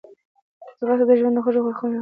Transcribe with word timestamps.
ځغاسته 0.79 1.05
د 1.07 1.11
ژوند 1.19 1.41
خوږ 1.43 1.55
اړخونه 1.57 1.77
راوړي 1.79 1.89